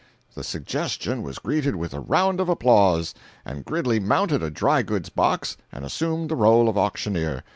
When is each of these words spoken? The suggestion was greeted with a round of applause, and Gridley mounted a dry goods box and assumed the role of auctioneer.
The 0.33 0.43
suggestion 0.43 1.21
was 1.21 1.37
greeted 1.37 1.75
with 1.75 1.93
a 1.93 1.99
round 1.99 2.39
of 2.39 2.49
applause, 2.49 3.13
and 3.45 3.63
Gridley 3.63 3.99
mounted 3.99 4.41
a 4.41 4.49
dry 4.49 4.81
goods 4.81 5.09
box 5.09 5.57
and 5.71 5.85
assumed 5.85 6.27
the 6.31 6.35
role 6.35 6.67
of 6.67 6.75
auctioneer. 6.75 7.43